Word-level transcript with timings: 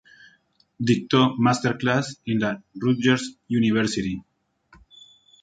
Dictó 0.89 1.35
Master 1.37 1.77
Class 1.77 2.23
en 2.25 2.39
la 2.39 2.63
Rutgers 2.73 3.37
University. 3.51 4.19